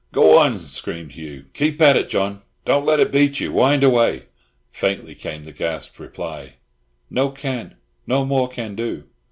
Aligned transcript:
"Go 0.11 0.39
on!" 0.39 0.61
screamed 0.61 1.11
Hugh. 1.11 1.45
"Keep 1.53 1.79
at 1.79 1.95
it, 1.95 2.09
John! 2.09 2.41
Don't 2.65 2.87
let 2.87 2.99
it 2.99 3.11
beat 3.11 3.39
you! 3.39 3.51
Wind 3.53 3.83
away!" 3.83 4.23
Faintly 4.71 5.13
came 5.13 5.43
the 5.43 5.51
gasped 5.51 5.99
reply, 5.99 6.55
"No 7.11 7.29
can! 7.29 7.75
No 8.07 8.25
more 8.25 8.49
can 8.49 8.73
do!" 8.73 9.03